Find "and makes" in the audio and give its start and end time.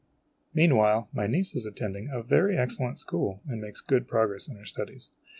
3.47-3.81